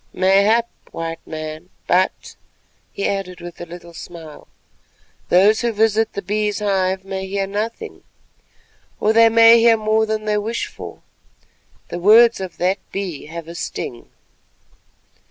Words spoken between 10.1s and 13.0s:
they wish for. The words of that